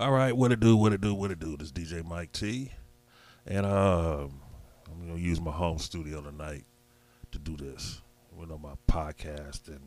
[0.00, 1.56] All right, what it do, what it do, what it do.
[1.56, 2.72] This is DJ Mike T.
[3.46, 4.26] And uh,
[4.90, 6.64] I'm going to use my home studio tonight
[7.30, 8.02] to do this.
[8.36, 9.78] You know, my podcast and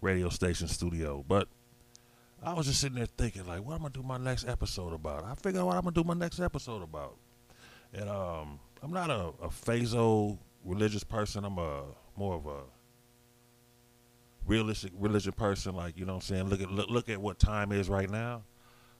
[0.00, 1.22] radio station studio.
[1.28, 1.48] But
[2.42, 4.48] I was just sitting there thinking, like, what am I going to do my next
[4.48, 5.24] episode about?
[5.24, 7.18] I figured out what I'm going to do my next episode about.
[7.92, 11.44] And um, I'm not a, a phaso religious person.
[11.44, 11.82] I'm a
[12.16, 12.60] more of a
[14.46, 15.76] realistic religion person.
[15.76, 16.48] Like, you know what I'm saying?
[16.48, 18.44] Look at look, look at what time is right now.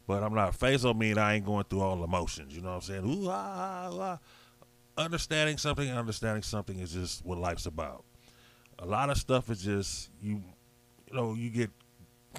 [0.06, 2.54] But I'm not phaso mean I ain't going through all the emotions.
[2.54, 3.04] You know what I'm saying?
[3.04, 4.18] Ooh, ah, ah, ah.
[4.96, 8.04] Understanding something, understanding something is just what life's about.
[8.78, 10.42] A lot of stuff is just you,
[11.06, 11.70] you know, you get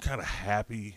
[0.00, 0.96] kind of happy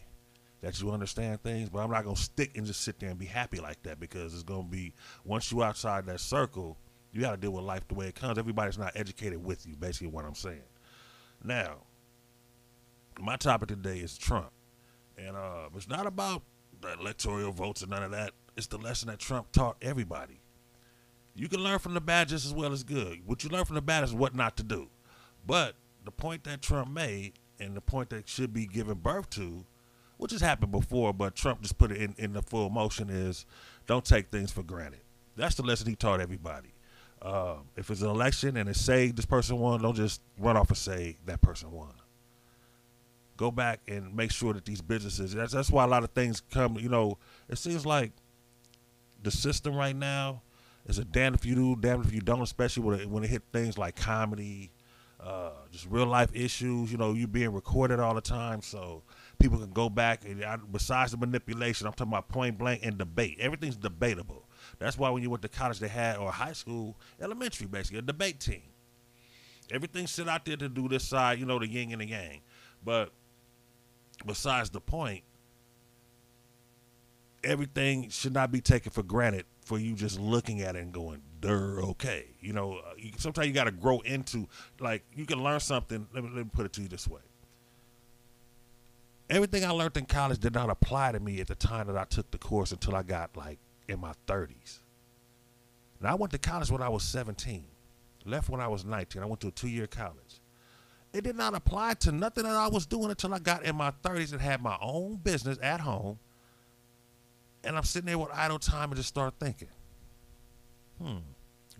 [0.61, 3.25] that you understand things, but I'm not gonna stick and just sit there and be
[3.25, 4.93] happy like that because it's gonna be
[5.23, 6.77] once you outside that circle,
[7.11, 8.37] you got to deal with life the way it comes.
[8.37, 9.75] Everybody's not educated with you.
[9.75, 10.61] Basically, what I'm saying.
[11.43, 11.77] Now,
[13.19, 14.51] my topic today is Trump,
[15.17, 16.43] and uh, it's not about
[16.81, 18.31] the electoral votes and none of that.
[18.55, 20.41] It's the lesson that Trump taught everybody.
[21.35, 23.21] You can learn from the bad just as well as good.
[23.25, 24.89] What you learn from the bad is what not to do.
[25.45, 29.65] But the point that Trump made and the point that should be given birth to,
[30.17, 33.45] which has happened before, but Trump just put it in, in the full motion, is
[33.85, 35.01] don't take things for granted.
[35.35, 36.73] That's the lesson he taught everybody.
[37.21, 40.69] Uh, if it's an election and it's say this person won, don't just run off
[40.69, 41.93] and say that person won
[43.37, 46.41] go back and make sure that these businesses that's that's why a lot of things
[46.51, 47.17] come you know
[47.49, 48.11] it seems like
[49.23, 50.41] the system right now
[50.87, 53.29] is a damn if you do damn if you don't especially when it, when it
[53.29, 54.71] hit things like comedy
[55.19, 59.01] uh, just real life issues you know you being recorded all the time so
[59.39, 62.97] people can go back and I, besides the manipulation i'm talking about point blank and
[62.97, 64.43] debate everything's debatable.
[64.79, 68.03] That's why when you went to college they had or high school elementary basically a
[68.03, 68.63] debate team.
[69.71, 72.41] Everything's set out there to do this side you know the yin and the yang.
[72.83, 73.11] But
[74.25, 75.23] besides the point,
[77.43, 81.21] everything should not be taken for granted for you just looking at it and going,
[81.41, 84.47] "They're okay." You know, uh, sometimes you got to grow into
[84.79, 86.07] like you can learn something.
[86.13, 87.21] Let me, let me put it to you this way:
[89.29, 92.05] everything I learned in college did not apply to me at the time that I
[92.05, 94.79] took the course until I got like in my 30s.
[96.01, 97.65] Now I went to college when I was 17,
[98.25, 99.21] left when I was 19.
[99.21, 100.41] I went to a two-year college.
[101.13, 103.91] It did not apply to nothing that I was doing until I got in my
[104.03, 106.19] 30s and had my own business at home.
[107.63, 109.69] And I'm sitting there with idle time and just start thinking.
[111.01, 111.17] Hmm.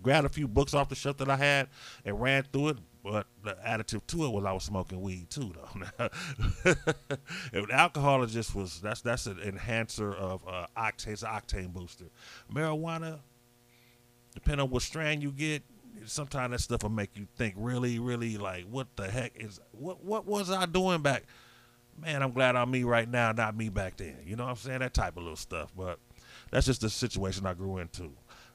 [0.02, 1.68] Grabbed a few books off the shelf that I had
[2.04, 2.78] and ran through it.
[3.02, 6.08] But the additive to it was I was smoking weed too, though.
[7.52, 12.06] and alcohol just was that's that's an enhancer of uh, octane, it's an octane booster.
[12.52, 13.20] Marijuana,
[14.34, 15.62] depending on what strand you get,
[16.08, 20.04] sometimes that stuff will make you think really, really like, what the heck is what
[20.04, 21.24] what was I doing back?
[22.00, 24.18] Man, I'm glad I'm me right now, not me back then.
[24.24, 24.80] You know what I'm saying?
[24.80, 25.72] That type of little stuff.
[25.76, 25.98] But
[26.50, 28.12] that's just the situation I grew into.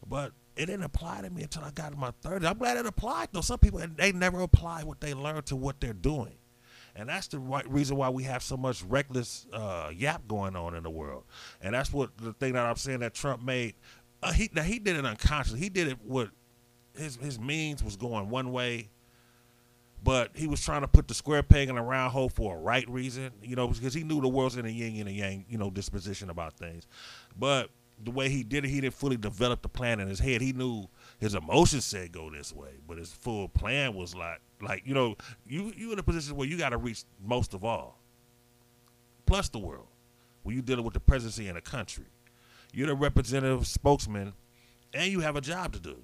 [0.08, 2.46] But it didn't apply to me until I got in my 30s.
[2.46, 3.42] I'm glad it applied though.
[3.42, 6.36] Some people they never apply what they learn to what they're doing.
[6.96, 10.76] And that's the right reason why we have so much reckless uh, yap going on
[10.76, 11.24] in the world.
[11.62, 13.76] And that's what the thing that I'm saying that Trump made.
[14.22, 15.60] Uh, he now he did it unconsciously.
[15.60, 16.30] He did it with
[16.96, 18.90] his his means was going one way,
[20.04, 22.60] but he was trying to put the square peg in a round hole for a
[22.60, 25.46] right reason, you know, because he knew the world's in a yin and a yang,
[25.48, 26.88] you know, disposition about things.
[27.38, 27.70] But
[28.04, 30.42] the way he did it, he didn't fully develop the plan in his head.
[30.42, 30.88] He knew
[31.20, 35.16] his emotions said go this way, but his full plan was like, like you know,
[35.46, 38.00] you you in a position where you got to reach most of all,
[39.26, 39.88] plus the world,
[40.44, 42.06] when you dealing with the presidency in a country.
[42.76, 44.34] You're the representative spokesman,
[44.96, 45.98] and you have a job to do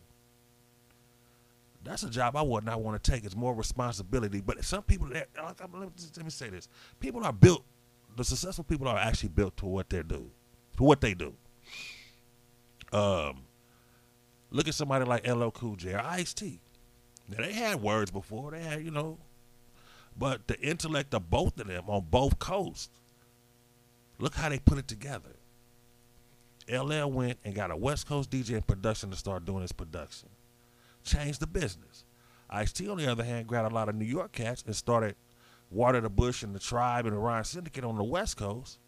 [1.84, 3.23] that's a job I would not want to take.
[3.23, 4.41] It's more responsibility.
[4.41, 6.67] But some people, let me say this:
[7.00, 7.63] people are built.
[8.16, 10.29] The successful people are actually built to what they do,
[10.78, 11.34] to what they do.
[12.91, 13.44] Um,
[14.50, 16.59] look at somebody like LL Cool J or Ice T.
[17.29, 18.51] Now they had words before.
[18.51, 19.19] They had, you know,
[20.17, 22.90] but the intellect of both of them on both coasts.
[24.17, 25.37] Look how they put it together.
[26.70, 30.29] LL went and got a West Coast DJ in production to start doing his production
[31.09, 32.06] changed the business.
[32.50, 35.16] Ice T, on the other hand, grabbed a lot of New York cats and started
[35.70, 38.79] Water the Bush and the Tribe and the Rhyme Syndicate on the West Coast.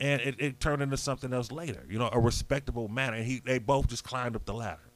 [0.00, 3.16] And it, it turned into something else later, you know, a respectable manner.
[3.16, 4.90] And he, they both just climbed up the ladder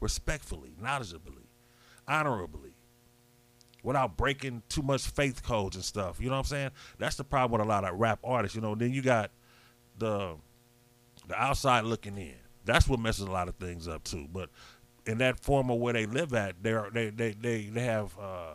[0.00, 1.46] respectfully, knowledgeably,
[2.06, 2.74] honorably,
[3.82, 6.20] without breaking too much faith codes and stuff.
[6.20, 6.70] You know what I'm saying?
[6.98, 8.54] That's the problem with a lot of rap artists.
[8.54, 9.30] You know, then you got
[9.98, 10.36] the
[11.28, 12.34] the outside looking in.
[12.64, 14.26] That's what messes a lot of things up too.
[14.30, 14.50] But
[15.06, 18.16] in that form of where they live at, they are, they, they they they have
[18.18, 18.54] uh,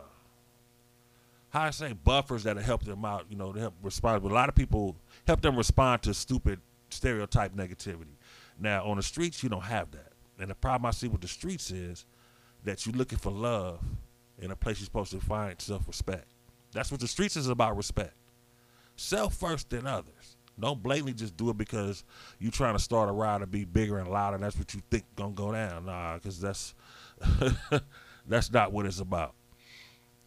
[1.50, 4.22] how I say buffers that help them out, you know, to help respond.
[4.22, 6.60] But a lot of people help them respond to stupid
[6.90, 8.16] stereotype negativity.
[8.58, 11.28] Now on the streets, you don't have that, and the problem I see with the
[11.28, 12.04] streets is
[12.64, 13.80] that you're looking for love
[14.38, 16.26] in a place you're supposed to find self-respect.
[16.72, 18.14] That's what the streets is about: respect,
[18.96, 20.36] self first, then others.
[20.60, 22.04] Don't blatantly just do it because
[22.38, 24.36] you trying to start a ride to be bigger and louder.
[24.36, 25.86] And that's what you think gonna go down.
[25.86, 26.74] Nah, because that's
[28.26, 29.34] that's not what it's about.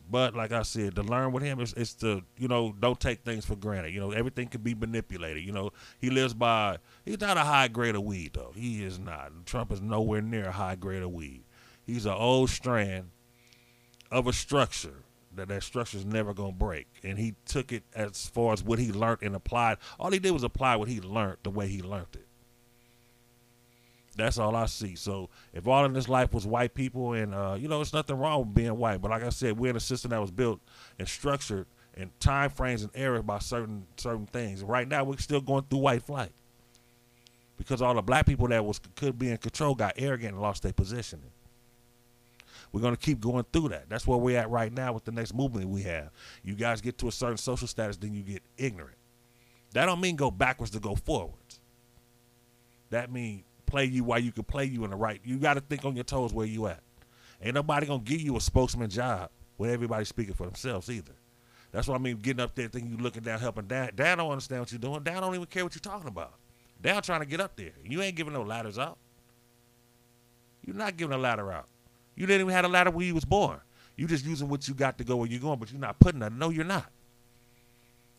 [0.10, 3.24] But like I said, to learn with him is, is to you know don't take
[3.24, 3.94] things for granted.
[3.94, 5.44] You know everything can be manipulated.
[5.44, 8.52] You know he lives by he's not a high grade of weed though.
[8.56, 9.32] He is not.
[9.46, 11.44] Trump is nowhere near a high grade of weed.
[11.86, 13.12] He's an old strand
[14.12, 15.04] of a structure
[15.36, 16.88] that that structure is never gonna break.
[17.04, 19.78] And he took it as far as what he learned and applied.
[20.00, 22.28] All he did was apply what he learned the way he learned it.
[24.16, 24.96] That's all I see.
[24.96, 28.18] So if all in this life was white people, and uh, you know, it's nothing
[28.18, 30.60] wrong with being white, but like I said, we're in a system that was built
[31.00, 31.66] and structured
[31.96, 34.64] and time frames and eras by certain certain things.
[34.64, 36.32] Right now, we're still going through white flight
[37.58, 40.64] because all the black people that was could be in control got arrogant and lost
[40.64, 41.33] their positioning.
[42.74, 43.88] We're going to keep going through that.
[43.88, 46.10] That's where we're at right now with the next movement we have.
[46.44, 48.98] You guys get to a certain social status, then you get ignorant.
[49.74, 51.60] That don't mean go backwards to go forwards.
[52.90, 55.22] That mean play you while you can play you in the right.
[55.24, 56.82] You got to think on your toes where you at.
[57.42, 61.14] Ain't nobody gonna give you a spokesman job when everybody's speaking for themselves either.
[61.72, 62.18] That's what I mean.
[62.18, 63.90] Getting up there, thinking you looking down, helping down.
[63.96, 65.04] Dan don't understand what you're doing.
[65.04, 66.34] Dan don't even care what you're talking about.
[66.82, 67.72] Dan trying to get up there.
[67.84, 68.98] You ain't giving no ladders out.
[70.66, 71.68] You're not giving a ladder out.
[72.16, 73.60] You didn't even have a ladder when you was born.
[73.96, 76.20] You just using what you got to go where you're going, but you're not putting
[76.22, 76.34] that.
[76.34, 76.92] No, you're not.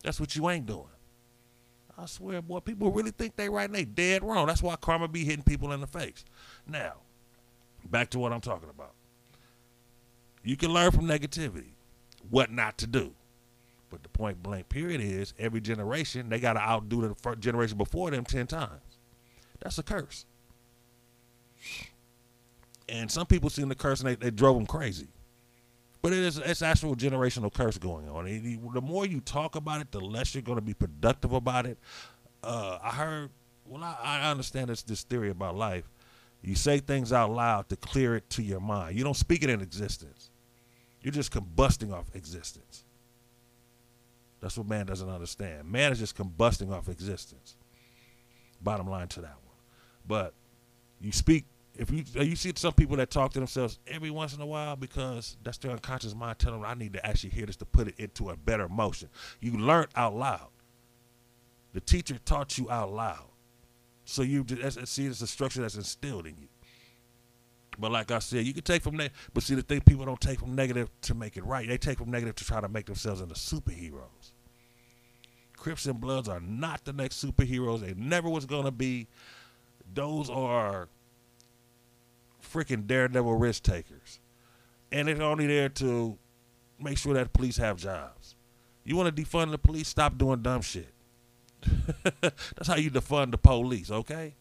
[0.02, 0.86] That's what you ain't doing.
[1.96, 4.46] I swear, boy, people really think they right and they dead wrong.
[4.46, 6.24] That's why karma be hitting people in the face.
[6.66, 6.94] Now,
[7.88, 8.92] back to what I'm talking about.
[10.42, 11.72] You can learn from negativity,
[12.28, 13.14] what not to do.
[13.90, 18.10] But the point blank period is every generation, they got to outdo the generation before
[18.10, 18.98] them 10 times.
[19.60, 20.26] That's a curse.
[22.88, 25.08] And some people seen the curse and they, they drove them crazy.
[26.02, 28.26] But it is it's actual generational curse going on.
[28.26, 31.78] the more you talk about it, the less you're going to be productive about it.
[32.42, 33.30] Uh, I heard,
[33.64, 35.90] well, I, I understand this this theory about life.
[36.42, 38.98] You say things out loud to clear it to your mind.
[38.98, 40.28] You don't speak it in existence.
[41.00, 42.84] You're just combusting off existence.
[44.42, 45.70] That's what man doesn't understand.
[45.70, 47.56] Man is just combusting off existence.
[48.60, 49.56] Bottom line to that one.
[50.06, 50.34] But
[51.00, 51.46] you speak
[51.76, 54.46] if you uh, you see some people that talk to themselves every once in a
[54.46, 57.64] while because that's their unconscious mind telling them I need to actually hear this to
[57.64, 59.08] put it into a better motion.
[59.40, 60.48] You learn out loud.
[61.72, 63.26] The teacher taught you out loud,
[64.04, 64.46] so you
[64.84, 66.48] see it's a structure that's instilled in you.
[67.78, 69.10] But like I said, you can take from that.
[69.32, 71.66] But see, the thing people don't take from negative to make it right.
[71.66, 74.32] They take from negative to try to make themselves into superheroes.
[75.56, 77.80] Crips and Bloods are not the next superheroes.
[77.80, 79.08] They never was gonna be.
[79.92, 80.88] Those are
[82.54, 84.20] freaking daredevil risk takers.
[84.92, 86.16] And it's only there to
[86.78, 88.36] make sure that police have jobs.
[88.84, 89.88] You want to defund the police?
[89.88, 90.92] Stop doing dumb shit.
[92.20, 94.34] that's how you defund the police, okay?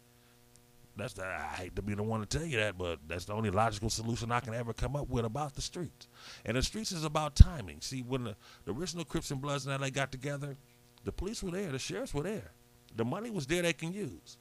[0.96, 3.34] That's the, I hate to be the one to tell you that, but that's the
[3.34, 6.08] only logical solution I can ever come up with about the streets.
[6.46, 7.82] And the streets is about timing.
[7.82, 10.56] See, when the, the original Crips and Bloods and LA got together,
[11.04, 12.52] the police were there, the sheriffs were there.
[12.96, 14.38] The money was there they can use.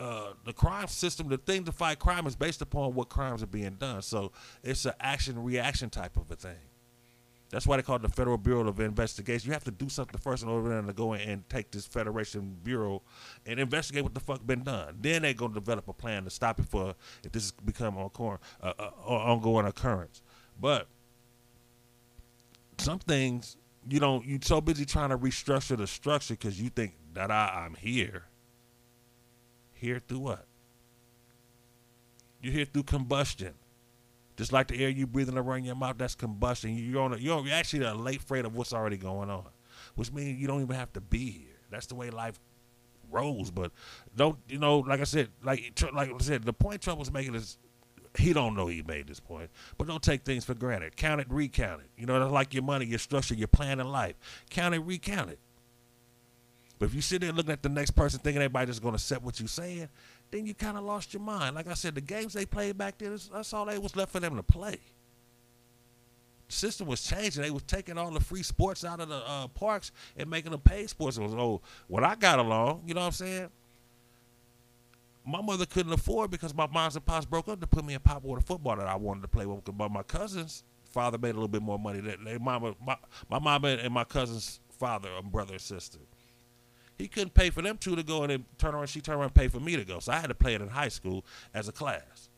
[0.00, 3.46] Uh, the crime system, the thing to fight crime is based upon what crimes are
[3.46, 4.00] being done.
[4.00, 6.56] So it's an action reaction type of a thing.
[7.50, 9.48] That's why they call it the Federal Bureau of Investigation.
[9.48, 12.56] You have to do something first in order to go in and take this Federation
[12.62, 13.02] Bureau
[13.44, 14.96] and investigate what the fuck been done.
[15.00, 17.98] Then they're going to develop a plan to stop it for if this is become
[17.98, 20.22] an uh, uh, ongoing occurrence.
[20.58, 20.86] But
[22.78, 24.24] some things you don't.
[24.24, 28.29] You're so busy trying to restructure the structure because you think that I'm here
[29.80, 30.46] here through what?
[32.42, 33.54] You're here through combustion.
[34.36, 36.76] Just like the air you breathing around your mouth, that's combustion.
[36.76, 39.48] You're on a, you're actually a late freight of what's already going on,
[39.96, 41.58] which means you don't even have to be here.
[41.70, 42.38] That's the way life
[43.10, 43.50] rolls.
[43.50, 43.72] But
[44.16, 44.78] don't you know?
[44.78, 47.58] Like I said, like like I said, the point Trump was making is
[48.16, 50.96] he don't know he made this point, but don't take things for granted.
[50.96, 51.90] Count it, recount it.
[51.96, 54.14] You know, that's like your money, your structure, your plan in life.
[54.48, 55.38] Count it, recount it.
[56.80, 58.96] But if you sit there looking at the next person thinking everybody just going to
[58.96, 59.90] accept what you're saying,
[60.30, 61.54] then you kind of lost your mind.
[61.54, 64.18] Like I said, the games they played back then, that's all they was left for
[64.18, 64.78] them to play.
[66.48, 67.42] The system was changing.
[67.42, 70.60] They was taking all the free sports out of the uh, parks and making them
[70.60, 71.18] paid sports.
[71.18, 73.48] It was, oh, when I got along, you know what I'm saying?
[75.26, 78.00] My mother couldn't afford because my moms and pops broke up to put me in
[78.00, 79.66] Pop Warner football that I wanted to play with.
[79.66, 82.00] But my cousins father made a little bit more money.
[82.00, 82.96] That they mama, my,
[83.38, 85.98] my and my cousin's father, a brother and sister.
[87.00, 88.88] He couldn't pay for them two to go and then turn around.
[88.88, 89.98] She turned around and pay for me to go.
[90.00, 92.28] So I had to play it in high school as a class.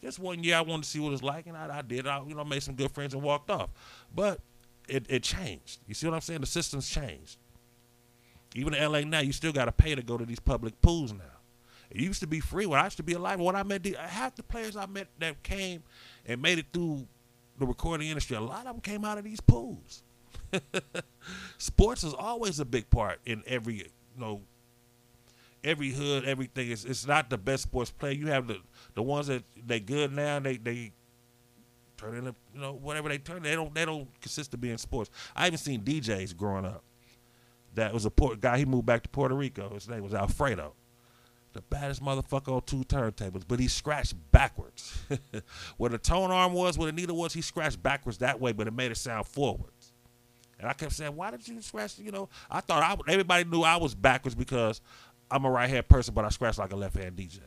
[0.00, 2.06] Just one year, I wanted to see what it's like, and I, I did.
[2.06, 3.70] I, you know, made some good friends and walked off.
[4.12, 4.40] But
[4.88, 5.80] it, it changed.
[5.86, 6.40] You see what I'm saying?
[6.40, 7.38] The system's changed.
[8.54, 11.12] Even in LA now, you still got to pay to go to these public pools
[11.12, 11.24] now.
[11.90, 13.40] It used to be free when I used to be alive.
[13.40, 15.82] When I met the, half the players I met that came
[16.26, 17.06] and made it through
[17.58, 20.02] the recording industry, a lot of them came out of these pools.
[21.58, 23.84] Sports is always a big part in every you
[24.16, 24.42] know
[25.64, 26.70] every hood, everything.
[26.70, 28.12] It's it's not the best sports player.
[28.12, 28.58] You have the
[28.94, 30.40] the ones that they good now.
[30.40, 30.92] They they
[31.96, 33.42] turn into you know whatever they turn.
[33.42, 35.10] They don't they don't consist of being sports.
[35.34, 36.82] I even seen DJs growing up.
[37.74, 38.58] That was a port guy.
[38.58, 39.72] He moved back to Puerto Rico.
[39.74, 40.74] His name was Alfredo.
[41.54, 44.98] The baddest motherfucker on two turntables, but he scratched backwards.
[45.76, 48.66] where the tone arm was, where the needle was, he scratched backwards that way, but
[48.66, 49.81] it made it sound forwards.
[50.62, 53.62] And I kept saying, "Why did you scratch?" You know, I thought I, everybody knew
[53.62, 54.80] I was backwards because
[55.28, 57.40] I'm a right hand person, but I scratch like a left hand DJ.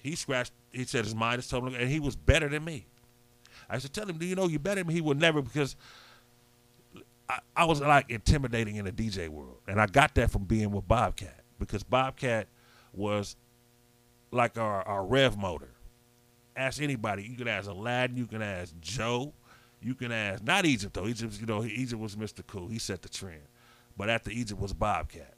[0.00, 0.52] He scratched.
[0.70, 2.86] He said his mind is told him, and he was better than me.
[3.68, 5.74] I said, "Tell him, do you know you're better than me?" He would never because
[7.28, 10.70] I, I was like intimidating in the DJ world, and I got that from being
[10.70, 12.46] with Bobcat because Bobcat
[12.92, 13.34] was
[14.30, 15.74] like our, our rev motor.
[16.54, 17.24] Ask anybody.
[17.24, 18.16] You can ask Aladdin.
[18.16, 19.32] You can ask Joe.
[19.82, 21.06] You can ask not Egypt though.
[21.06, 22.46] Egypt, you know, Egypt was Mr.
[22.46, 22.68] Cool.
[22.68, 23.42] He set the trend.
[23.96, 25.34] But after Egypt was Bobcat.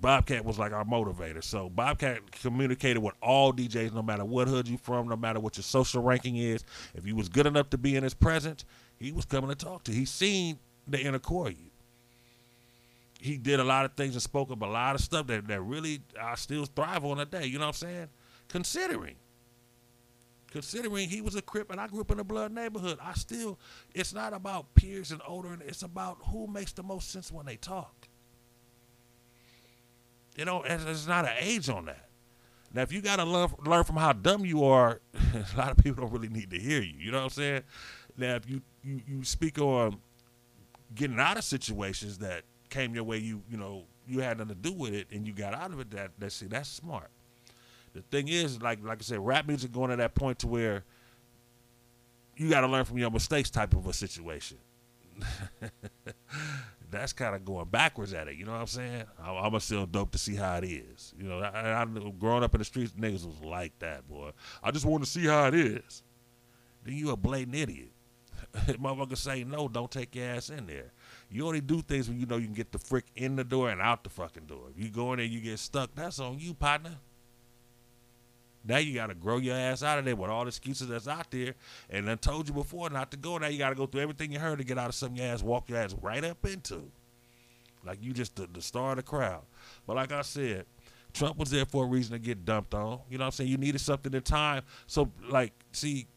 [0.00, 1.42] Bobcat was like our motivator.
[1.42, 5.56] So Bobcat communicated with all DJs, no matter what hood you from, no matter what
[5.56, 6.64] your social ranking is.
[6.94, 8.64] If you was good enough to be in his presence,
[8.98, 9.92] he was coming to talk to.
[9.92, 11.70] He seen the inner core you.
[13.18, 15.62] He did a lot of things and spoke up a lot of stuff that, that
[15.62, 17.46] really I still thrive on today.
[17.46, 18.08] You know what I'm saying?
[18.48, 19.16] Considering.
[20.56, 23.58] Considering he was a Crip and I grew up in a blood neighborhood, I still
[23.94, 27.56] it's not about peers and older, it's about who makes the most sense when they
[27.56, 28.08] talk.
[30.34, 32.08] You know, there's not an age on that.
[32.72, 35.02] Now, if you got to learn, learn from how dumb you are,
[35.34, 36.94] a lot of people don't really need to hear you.
[37.00, 37.62] You know what I'm saying?
[38.16, 39.98] Now, if you, you, you speak on
[40.94, 44.70] getting out of situations that came your way, you you know you had nothing to
[44.70, 45.90] do with it, and you got out of it.
[45.90, 47.10] That that see that's smart.
[47.96, 50.84] The thing is, like like I said, rap music going to that point to where
[52.36, 54.58] you got to learn from your mistakes, type of a situation.
[56.90, 58.36] that's kind of going backwards at it.
[58.36, 59.04] You know what I'm saying?
[59.22, 61.14] I'm, I'm still dope to see how it is.
[61.18, 61.86] You know, I, I,
[62.18, 64.30] growing up in the streets, niggas was like that, boy.
[64.62, 66.02] I just want to see how it is.
[66.84, 67.90] Then you a blatant idiot.
[68.56, 70.92] Motherfucker say no, don't take your ass in there.
[71.30, 73.70] You only do things when you know you can get the frick in the door
[73.70, 74.68] and out the fucking door.
[74.76, 75.94] If you go in there, you get stuck.
[75.94, 76.96] That's on you, partner.
[78.66, 81.08] Now you got to grow your ass out of there with all the excuses that's
[81.08, 81.54] out there.
[81.88, 83.38] And I told you before not to go.
[83.38, 85.32] Now you got to go through everything you heard to get out of something your
[85.32, 86.90] ass walk your ass right up into.
[87.84, 89.42] Like you just the, the star of the crowd.
[89.86, 90.66] But like I said,
[91.12, 93.00] Trump was there for a reason to get dumped on.
[93.08, 93.50] You know what I'm saying?
[93.50, 94.62] You needed something in time.
[94.86, 96.08] So like, see,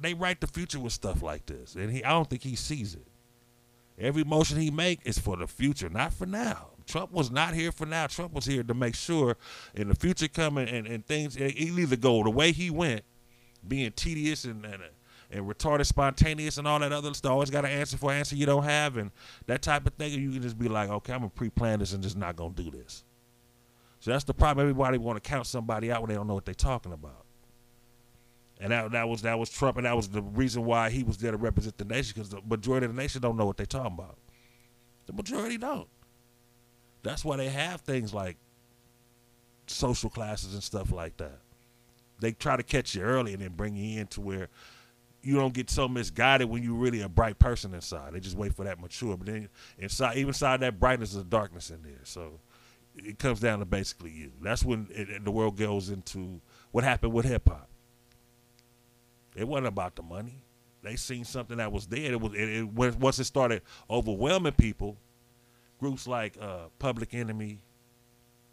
[0.00, 2.94] they write the future with stuff like this, and he I don't think he sees
[2.94, 3.06] it.
[3.98, 6.70] Every motion he make is for the future, not for now.
[6.86, 8.06] Trump was not here for now.
[8.06, 9.36] Trump was here to make sure
[9.74, 13.02] in the future coming and, and things eh, he either go the way he went,
[13.66, 14.82] being tedious and and,
[15.30, 17.32] and retarded, spontaneous, and all that other stuff.
[17.32, 19.10] Always got to answer for an answer you don't have, and
[19.46, 20.12] that type of thing.
[20.12, 22.70] you can just be like, okay, I'm gonna pre-plan this and just not gonna do
[22.70, 23.04] this.
[24.00, 24.64] So that's the problem.
[24.64, 27.24] Everybody want to count somebody out when they don't know what they're talking about.
[28.60, 31.18] And that, that was that was Trump, and that was the reason why he was
[31.18, 33.66] there to represent the nation, because the majority of the nation don't know what they're
[33.66, 34.18] talking about.
[35.06, 35.88] The majority don't.
[37.02, 38.36] That's why they have things like
[39.66, 41.38] social classes and stuff like that.
[42.20, 44.48] They try to catch you early and then bring you in to where
[45.22, 48.12] you don't get so misguided when you're really a bright person inside.
[48.12, 51.70] They just wait for that mature, but then inside, even inside that brightness, there's darkness
[51.70, 52.00] in there.
[52.04, 52.40] So
[52.96, 54.32] it comes down to basically you.
[54.40, 56.40] That's when it, the world goes into
[56.72, 57.68] what happened with hip hop.
[59.34, 60.44] It wasn't about the money.
[60.82, 62.12] They seen something that was there.
[62.12, 64.96] It was it, it, once it started overwhelming people.
[65.82, 67.58] Groups like uh, Public Enemy,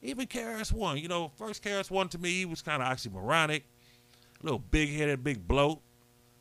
[0.02, 0.98] even KRS One.
[0.98, 4.90] You know, first KRS One to me, he was kind of oxymoronic, a little big
[4.90, 5.80] headed, big bloat.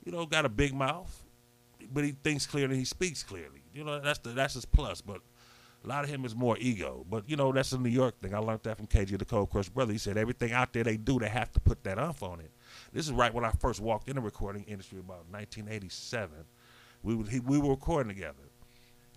[0.03, 1.25] You know, got a big mouth,
[1.93, 3.65] but he thinks clearly, he speaks clearly.
[3.75, 5.03] You know, that's the that's his plus.
[5.03, 5.21] But
[5.85, 7.05] a lot of him is more ego.
[7.07, 8.35] But you know, that's a New York thing.
[8.35, 9.93] I learned that from KG the Cold Crush brother.
[9.93, 12.51] He said everything out there they do, they have to put that umph on it.
[12.95, 16.31] This is right when I first walked in the recording industry about 1987.
[17.03, 18.48] We would, he, we were recording together.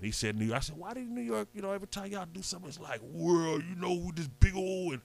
[0.01, 0.57] And he said New York.
[0.57, 3.01] I said, why did New York, you know, every time y'all do something, it's like,
[3.01, 4.93] world, you know, with this big old.
[4.93, 5.01] And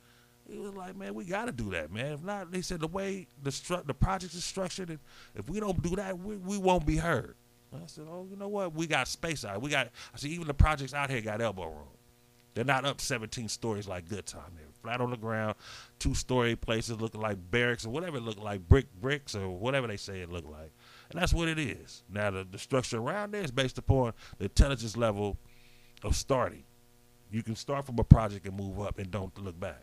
[0.48, 2.12] He was like, man, we got to do that, man.
[2.12, 4.98] If not, they said the way the stru- the project is structured, and
[5.34, 7.34] if we don't do that, we, we won't be heard.
[7.74, 8.72] I said, oh, you know what?
[8.74, 9.60] We got space out.
[9.60, 9.88] We got.
[10.14, 11.88] I said, even the projects out here got elbow room.
[12.54, 14.52] They're not up 17 stories like Good Time.
[14.56, 15.56] They're flat on the ground,
[15.98, 19.86] two story places looking like barracks or whatever it look like, brick bricks or whatever
[19.88, 20.72] they say it looked like.
[21.10, 22.04] And that's what it is.
[22.08, 25.36] Now the, the structure around there is based upon the intelligence level
[26.04, 26.64] of starting.
[27.30, 29.82] You can start from a project and move up and don't look back.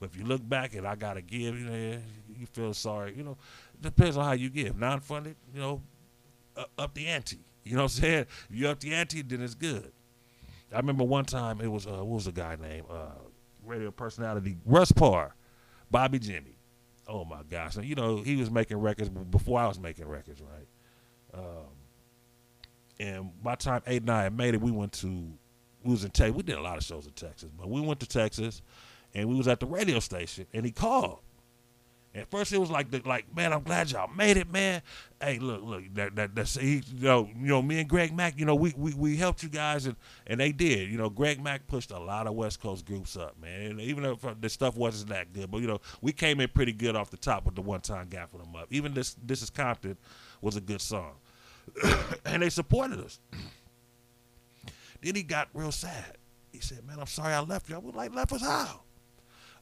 [0.00, 1.98] But if you look back and I gotta give, you know,
[2.36, 3.14] you feel sorry.
[3.16, 3.36] You know,
[3.80, 4.76] depends on how you give.
[4.76, 5.82] Non-funded, you know,
[6.76, 7.38] up the ante.
[7.64, 8.26] You know what I'm saying?
[8.50, 9.92] If you up the ante, then it's good.
[10.72, 13.10] I remember one time it was uh, what was the guy named uh,
[13.64, 15.34] radio personality Russ Parr,
[15.90, 16.58] Bobby Jimmy.
[17.08, 17.76] Oh my gosh!
[17.78, 20.68] you know he was making records before I was making records, right?
[21.34, 21.66] Um,
[23.00, 25.32] and by the time eight and I made it, we went to
[25.84, 26.36] we was in Texas.
[26.36, 28.62] We did a lot of shows in Texas, but we went to Texas,
[29.14, 31.20] and we was at the radio station, and he called.
[32.14, 34.82] At first, it was like, the, like, man, I'm glad y'all made it, man.
[35.18, 38.38] Hey, look, look, that, that, that's he, you know, you know, me and Greg Mack,
[38.38, 40.90] you know, we, we, we helped you guys, and, and they did.
[40.90, 43.62] You know, Greg Mack pushed a lot of West Coast groups up, man.
[43.62, 46.72] And even though the stuff wasn't that good, but you know, we came in pretty
[46.72, 48.66] good off the top with the one time gapping them up.
[48.70, 49.96] Even this, this is Compton,
[50.42, 51.14] was a good song,
[52.26, 53.20] and they supported us.
[55.00, 56.18] then he got real sad.
[56.52, 58.82] He said, "Man, I'm sorry I left you." I was like, "Left us how?"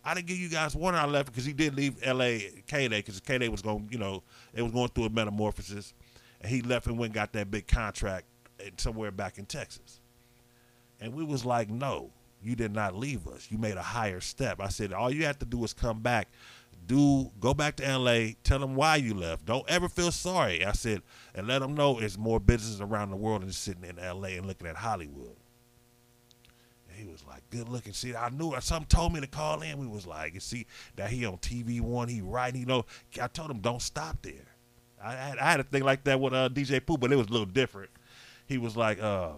[0.04, 0.94] I didn't give you guys one.
[0.94, 2.62] I left because he did leave L.A.
[2.66, 4.22] KDAY because KDAY was going, you know,
[4.54, 5.92] it was going through a metamorphosis,
[6.40, 8.26] and he left and went and got that big contract
[8.78, 10.00] somewhere back in Texas.
[11.00, 12.10] And we was like, no,
[12.42, 13.48] you did not leave us.
[13.50, 14.60] You made a higher step.
[14.60, 16.28] I said, all you have to do is come back,
[16.86, 18.36] do go back to L.A.
[18.42, 19.44] Tell them why you left.
[19.44, 20.64] Don't ever feel sorry.
[20.64, 21.02] I said,
[21.34, 24.36] and let them know it's more business around the world than sitting in L.A.
[24.36, 25.36] and looking at Hollywood
[27.00, 27.92] he was like, good looking.
[27.92, 29.78] See, I knew something told me to call in.
[29.78, 30.66] We was like, you see
[30.96, 32.60] that he on TV one, he writing.
[32.60, 32.84] You know,
[33.20, 34.46] I told him don't stop there.
[35.02, 37.28] I had, I had a thing like that with uh, DJ Pooh, but it was
[37.28, 37.90] a little different.
[38.46, 39.30] He was like, uh,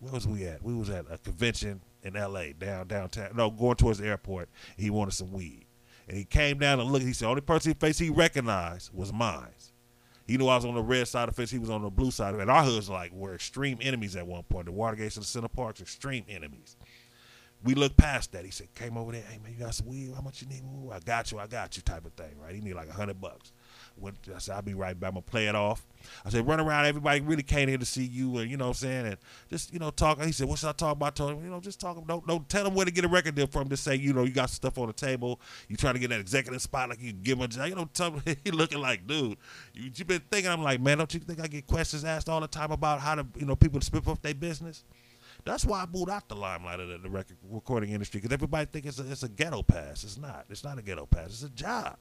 [0.00, 0.62] where was we at?
[0.62, 2.52] We was at a convention in L.A.
[2.52, 3.36] down downtown.
[3.36, 4.48] No, going towards the airport.
[4.76, 5.66] he wanted some weed,
[6.08, 7.04] and he came down and looked.
[7.04, 9.48] He said, only person face he recognized was mine.
[10.28, 11.50] He knew I was on the red side of the fence.
[11.50, 12.50] He was on the blue side of it.
[12.50, 14.66] Our hoods like were extreme enemies at one point.
[14.66, 16.76] The Watergates and the Center Parks, extreme enemies.
[17.64, 18.44] We looked past that.
[18.44, 19.22] He said, came over there.
[19.22, 20.12] Hey man, you got some weed?
[20.14, 20.62] How much you need?
[20.62, 21.38] Ooh, I got you.
[21.38, 21.82] I got you.
[21.82, 22.54] Type of thing, right?
[22.54, 23.52] He need like a hundred bucks.
[24.04, 25.08] I said, I'll be right back.
[25.08, 25.86] I'm gonna play it off.
[26.24, 26.86] I said, run around.
[26.86, 29.16] Everybody really came here to see you, and you know what I'm saying, and
[29.50, 30.22] just you know talk.
[30.22, 31.16] He said, what should I talk about?
[31.16, 32.04] Told him, you know, just talk.
[32.06, 33.68] Don't don't tell him where to get a record deal from.
[33.68, 35.40] Just say, you know, you got stuff on the table.
[35.68, 37.48] You trying to get that executive spot, like you give him.
[37.52, 39.36] You know, tell him, he looking like, dude,
[39.74, 40.50] you, you been thinking.
[40.50, 43.14] I'm like, man, don't you think I get questions asked all the time about how
[43.14, 44.84] to, you know, people to spit off their business?
[45.44, 48.66] That's why I moved out the limelight of the, the record recording industry because everybody
[48.66, 50.04] think it's a, it's a ghetto pass.
[50.04, 50.46] It's not.
[50.50, 51.28] It's not a ghetto pass.
[51.28, 51.96] It's a job.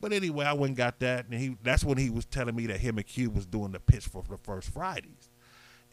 [0.00, 2.66] But anyway, I went and got that, and he that's when he was telling me
[2.66, 5.30] that him and Q was doing the pitch for the first Fridays,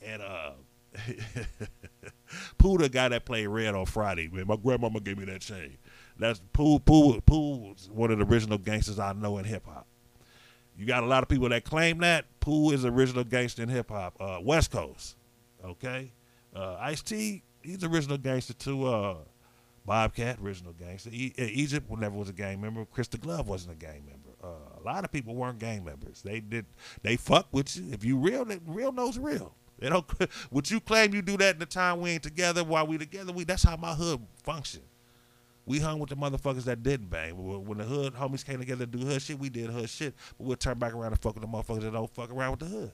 [0.01, 0.51] and uh.
[2.59, 4.45] Pooh, the guy that played Red on Friday, man.
[4.45, 5.77] My grandmama gave me that chain.
[6.19, 6.77] That's Pooh.
[6.77, 7.19] Pooh.
[7.21, 9.87] Pooh—one of the original gangsters I know in hip hop.
[10.77, 13.89] You got a lot of people that claim that Pooh is original gangster in hip
[13.89, 14.15] hop.
[14.19, 15.15] Uh, West Coast,
[15.63, 16.11] okay.
[16.55, 18.85] Uh, Ice T, he's original gangster too.
[18.85, 19.15] Uh,
[19.85, 21.09] Bobcat, original gangster.
[21.11, 22.85] E- Egypt never was a gang member.
[22.85, 24.29] Chris the Glove wasn't a gang member.
[24.41, 26.21] Uh, a lot of people weren't gang members.
[26.21, 26.65] They did.
[27.01, 27.91] They fuck with you.
[27.91, 29.55] If you real, real knows real.
[29.79, 30.05] They don't.
[30.51, 32.63] Would you claim you do that in the time we ain't together?
[32.63, 34.81] While we together, we that's how my hood function.
[35.65, 37.35] We hung with the motherfuckers that didn't bang.
[37.65, 40.13] When the hood homies came together to do hood shit, we did hood shit.
[40.37, 42.59] But we'll turn back around and fuck with the motherfuckers that don't fuck around with
[42.59, 42.91] the hood.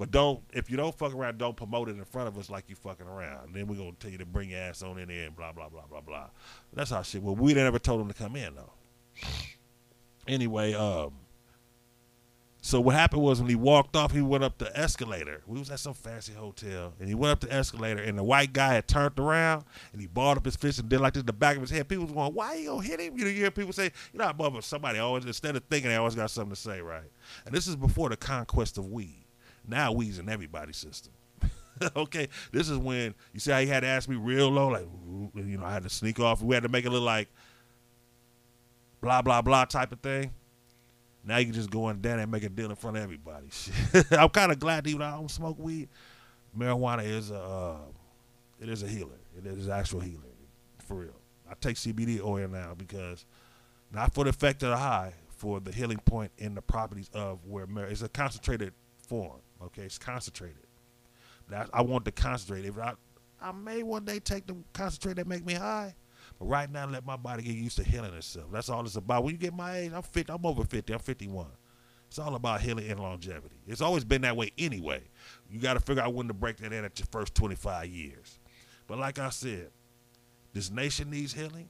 [0.00, 2.70] But don't if you don't fuck around, don't promote it in front of us like
[2.70, 3.54] you fucking around.
[3.54, 5.68] Then we're gonna tell you to bring your ass on in there and blah blah
[5.68, 6.28] blah blah blah.
[6.72, 7.22] That's how shit.
[7.22, 8.72] Well, we never told him to come in though.
[10.26, 11.12] Anyway, um,
[12.62, 15.42] so what happened was when he walked off, he went up the escalator.
[15.46, 18.54] We was at some fancy hotel, and he went up the escalator, and the white
[18.54, 21.26] guy had turned around, and he balled up his fist and did like this in
[21.26, 21.86] the back of his head.
[21.86, 24.18] People was going, "Why you gonna hit him?" You know, you hear people say, "You
[24.18, 27.10] know, mother, somebody always instead of thinking they always got something to say, right?"
[27.44, 29.19] And this is before the conquest of weed.
[29.66, 31.12] Now we's in everybody's system.
[31.96, 34.86] okay, this is when you see how he had to ask me real low, like
[35.34, 36.42] you know, I had to sneak off.
[36.42, 37.28] We had to make it look like
[39.00, 40.32] blah blah blah type of thing.
[41.24, 43.48] Now you can just go in there and make a deal in front of everybody.
[44.10, 45.88] I'm kind of glad even I don't smoke weed.
[46.56, 47.76] Marijuana is a uh,
[48.60, 49.18] it is a healer.
[49.36, 50.22] It is actual healer
[50.86, 51.16] for real.
[51.48, 53.24] I take CBD oil now because
[53.92, 57.44] not for the effect of the high, for the healing point in the properties of
[57.46, 58.72] where mar- it's a concentrated
[59.06, 59.40] form.
[59.62, 60.66] Okay, it's concentrated.
[61.48, 62.64] That I want to concentrate.
[62.64, 62.94] If I,
[63.40, 65.94] I may one day take the concentrate that make me high,
[66.38, 68.46] but Right now, let my body get used to healing itself.
[68.52, 69.24] That's all it's about.
[69.24, 70.32] When you get my age, I'm 50.
[70.32, 70.92] I'm over 50.
[70.92, 71.46] I'm 51.
[72.08, 73.56] It's all about healing and longevity.
[73.66, 75.02] It's always been that way anyway.
[75.48, 78.40] You got to figure out when to break that in at your first 25 years.
[78.88, 79.70] But like I said,
[80.52, 81.68] this nation needs healing.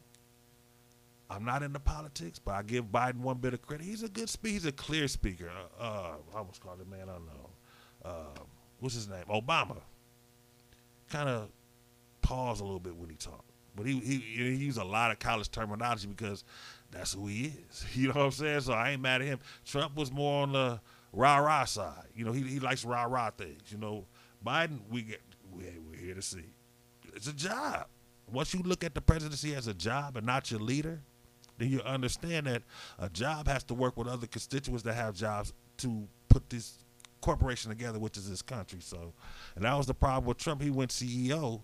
[1.29, 3.85] I'm not into politics, but I give Biden one bit of credit.
[3.85, 4.53] He's a good speaker.
[4.55, 5.51] He's a clear speaker.
[5.51, 7.50] Uh, uh, I almost called the man I don't know.
[8.05, 8.41] Uh,
[8.79, 9.25] what's his name?
[9.29, 9.79] Obama.
[11.11, 11.49] Kind of
[12.23, 13.51] pause a little bit when he talked.
[13.77, 16.45] But he, he he used a lot of college terminology because
[16.91, 17.87] that's who he is.
[17.95, 18.61] You know what I'm saying?
[18.63, 19.39] So I ain't mad at him.
[19.65, 20.81] Trump was more on the
[21.13, 22.07] rah rah side.
[22.15, 23.63] You know, he he likes rah rah things.
[23.71, 24.07] You know,
[24.45, 25.21] Biden, we get
[25.53, 26.45] we, we're here to see.
[27.15, 27.87] It's a job.
[28.31, 31.01] Once you look at the presidency as a job and not your leader,
[31.59, 32.63] then you understand that
[32.99, 36.85] a job has to work with other constituents that have jobs to put this
[37.21, 38.81] corporation together, which is this country.
[38.81, 39.13] So,
[39.57, 40.63] and that was the problem with Trump.
[40.63, 41.63] He went CEO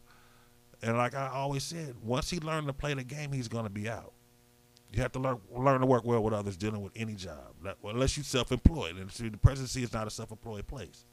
[0.83, 3.71] and like I always said, once he learned to play the game, he's going to
[3.71, 4.13] be out.
[4.93, 8.17] You have to learn learn to work well with others dealing with any job, unless
[8.17, 8.97] you're self-employed.
[8.97, 11.05] And see, the presidency is not a self-employed place.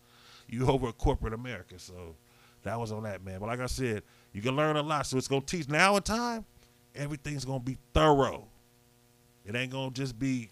[0.48, 2.16] You over a corporate America, so
[2.64, 3.40] that was on that man.
[3.40, 5.08] But like I said, you can learn a lot.
[5.08, 6.46] So it's to teach now in time.
[6.96, 8.46] Everything's to be thorough.
[9.46, 10.50] It ain't to just be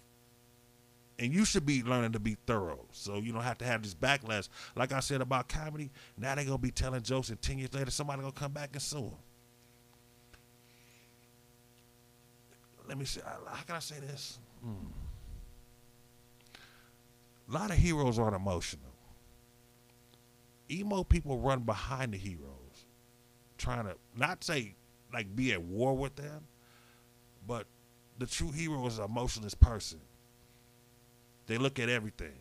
[1.22, 2.84] and you should be learning to be thorough.
[2.90, 4.48] So you don't have to have this backlash.
[4.74, 7.92] Like i said about comedy now they're to be telling jokes and 10 years later
[7.92, 9.14] somebody to come back and sue them
[12.88, 14.40] let me see how can i say this?
[17.48, 18.92] A lot of heroes aren't emotional.
[20.70, 22.86] Emo people run behind the heroes
[23.58, 24.74] trying to not say
[25.12, 26.44] like be at war with them
[27.46, 27.66] but
[28.18, 30.00] the true hero is an emotionless person
[31.52, 32.32] they look at everything.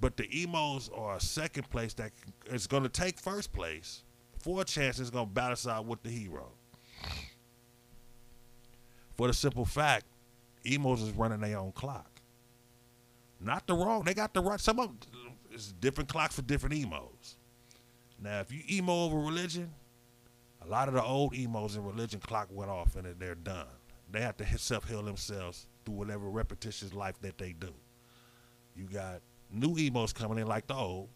[0.00, 2.12] But the emos are a second place that
[2.46, 4.04] is going to take first place.
[4.38, 6.52] For a chance, it's going to balance out with the hero.
[9.16, 10.04] For the simple fact,
[10.64, 12.20] emos is running their own clock.
[13.40, 14.04] Not the wrong.
[14.04, 14.60] They got the right.
[14.60, 14.98] Some of them,
[15.50, 17.36] it's different clocks for different emos.
[18.22, 19.72] Now, if you emo over religion,
[20.64, 23.66] a lot of the old emos in religion clock went off and they're done.
[24.12, 27.74] They have to self heal themselves through whatever repetitious life that they do.
[28.76, 31.08] You got new emos coming in like the old,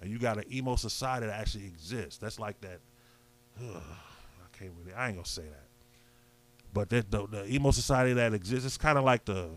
[0.00, 2.18] and you got an emo society that actually exists.
[2.18, 2.80] That's like that.
[3.60, 4.94] Ugh, I can't really.
[4.94, 5.66] I ain't gonna say that.
[6.72, 9.50] But that the, the emo society that exists, it's kind of like the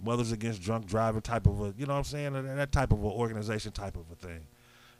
[0.00, 2.32] Mothers Against Drunk Driving type of a, you know what I'm saying?
[2.32, 4.46] That type of an organization type of a thing.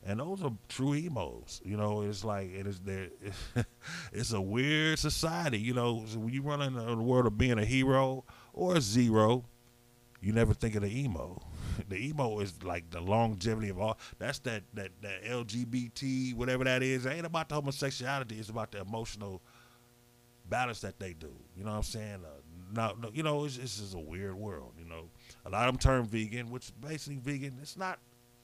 [0.04, 1.60] And those are true emos.
[1.64, 3.08] You know, it's like it is there.
[4.12, 5.58] It's a weird society.
[5.58, 9.44] You know, when you run in the world of being a hero or a zero,
[10.20, 11.40] you never think of the emo.
[11.88, 13.98] The emo is like the longevity of all.
[14.18, 17.06] That's that that that LGBT whatever that is.
[17.06, 18.36] It ain't about the homosexuality.
[18.36, 19.40] It's about the emotional
[20.48, 21.30] balance that they do.
[21.56, 22.24] You know what I'm saying?
[22.24, 22.40] Uh,
[22.74, 24.72] no, no, you know, it's, it's just a weird world.
[24.78, 25.08] You know,
[25.46, 27.58] a lot of them turn vegan, which basically vegan.
[27.62, 27.98] It's not.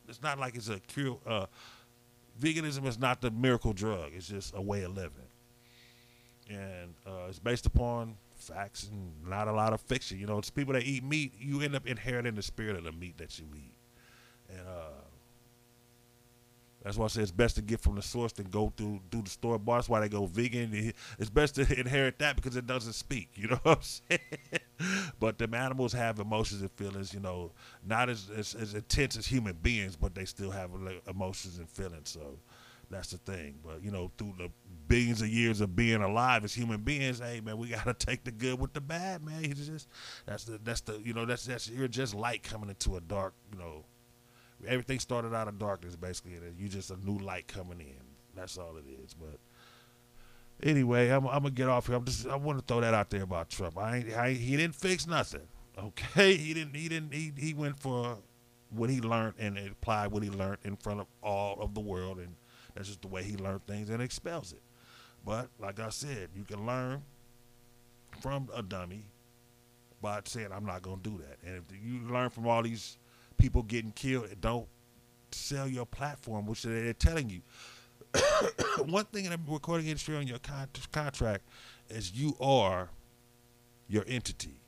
[0.08, 1.18] It's not like it's a cure.
[1.26, 1.46] Uh,
[2.40, 4.12] veganism is not the miracle drug.
[4.14, 5.28] It's just a way of living,
[6.48, 8.16] and uh, it's based upon
[8.48, 10.18] facts and not a lot of fiction.
[10.18, 11.34] You know, it's people that eat meat.
[11.38, 13.74] You end up inheriting the spirit of the meat that you eat,
[14.48, 15.04] and uh,
[16.84, 19.22] that's why I say it's best to get from the source than go through through
[19.22, 19.78] the store bar.
[19.78, 20.92] That's why they go vegan.
[21.18, 23.30] It's best to inherit that because it doesn't speak.
[23.34, 25.10] You know what I'm saying?
[25.18, 27.14] but the animals have emotions and feelings.
[27.14, 27.52] You know,
[27.86, 30.70] not as, as as intense as human beings, but they still have
[31.08, 32.10] emotions and feelings.
[32.10, 32.38] So
[32.90, 33.58] that's the thing.
[33.64, 34.50] But you know, through the
[34.88, 38.32] billions of years of being alive as human beings, hey man, we gotta take the
[38.32, 39.44] good with the bad, man.
[39.44, 39.88] It's just
[40.26, 43.34] that's the that's the you know that's that's you're just light coming into a dark,
[43.52, 43.84] you know.
[44.66, 48.00] Everything started out of darkness basically, and you just a new light coming in.
[48.34, 49.14] That's all it is.
[49.14, 49.38] But
[50.62, 51.96] anyway, I'm, I'm gonna get off here.
[51.96, 53.78] I'm just I want to throw that out there about Trump.
[53.78, 55.46] I, ain't, I he didn't fix nothing.
[55.78, 58.18] Okay, he didn't he didn't he he went for
[58.70, 62.18] what he learned and applied what he learned in front of all of the world
[62.18, 62.34] and
[62.74, 64.62] that's just the way he learned things and expels it.
[65.24, 67.02] But like I said, you can learn
[68.20, 69.06] from a dummy
[70.02, 71.38] by saying, I'm not going to do that.
[71.46, 72.98] And if you learn from all these
[73.38, 74.66] people getting killed, don't
[75.32, 77.40] sell your platform, which they're telling you.
[78.86, 81.44] One thing in the recording industry on your con- contract
[81.88, 82.90] is you are
[83.88, 84.60] your entity.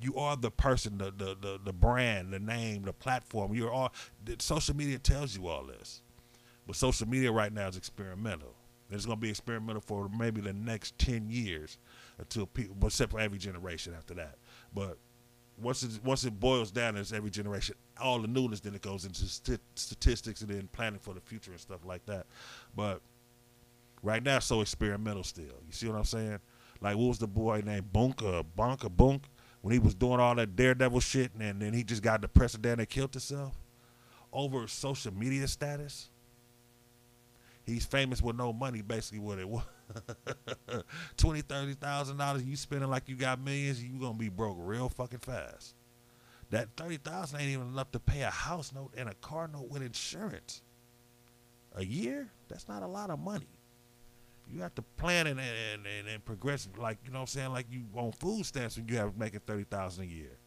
[0.00, 3.52] You are the person, the, the, the, the brand, the name, the platform.
[3.52, 3.92] You're all.
[4.24, 6.00] The social media tells you all this.
[6.70, 8.54] But social media right now is experimental.
[8.92, 11.78] It's going to be experimental for maybe the next 10 years
[12.16, 14.36] until people, except for every generation after that.
[14.72, 14.96] But
[15.60, 19.04] once it, once it boils down, as every generation, all the newness, then it goes
[19.04, 22.26] into st- statistics and then planning for the future and stuff like that.
[22.76, 23.00] But
[24.04, 25.46] right now, it's so experimental still.
[25.66, 26.38] You see what I'm saying?
[26.80, 29.24] Like what was the boy named Bunker Bunker Bunk
[29.60, 32.62] when he was doing all that daredevil shit and then he just got depressed and
[32.62, 33.56] then killed himself
[34.32, 36.10] over social media status.
[37.70, 39.62] He's famous with no money, basically what it was.
[41.16, 44.88] Twenty, thirty thousand dollars you spending like you got millions, you gonna be broke real
[44.88, 45.74] fucking fast.
[46.50, 49.68] That thirty thousand ain't even enough to pay a house note and a car note
[49.70, 50.62] with insurance.
[51.76, 52.28] A year?
[52.48, 53.60] That's not a lot of money.
[54.48, 57.52] You have to plan and and, and, and progress like you know what I'm saying,
[57.52, 60.38] like you on food stamps when you have making thirty thousand a year.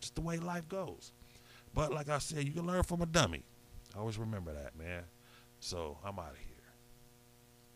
[0.00, 1.12] Just the way life goes.
[1.74, 3.44] But like I said, you can learn from a dummy.
[3.96, 5.04] Always remember that, man.
[5.60, 6.51] So I'm out of here.